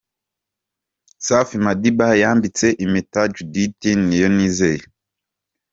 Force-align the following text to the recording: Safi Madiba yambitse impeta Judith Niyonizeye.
Safi 1.25 1.55
Madiba 1.65 2.07
yambitse 2.23 2.67
impeta 2.83 3.21
Judith 3.35 3.83
Niyonizeye. 4.05 4.83